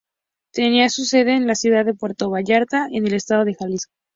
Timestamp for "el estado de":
3.05-3.53